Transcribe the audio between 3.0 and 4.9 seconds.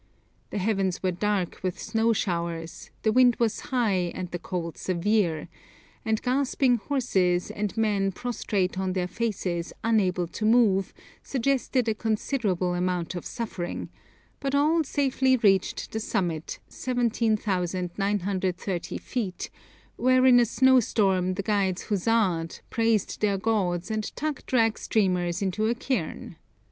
the wind was high and the cold